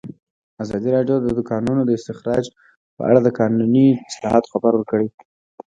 ازادي 0.63 0.89
راډیو 0.95 1.17
د 1.21 1.27
د 1.37 1.39
کانونو 1.51 1.81
استخراج 1.97 2.45
په 2.95 3.01
اړه 3.09 3.19
د 3.23 3.27
قانوني 3.39 3.87
اصلاحاتو 4.09 4.51
خبر 4.53 4.71
ورکړی. 4.75 5.07